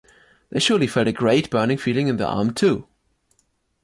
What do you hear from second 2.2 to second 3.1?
arm, too!